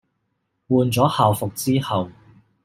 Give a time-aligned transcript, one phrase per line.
[0.67, 2.09] 換咗校服之後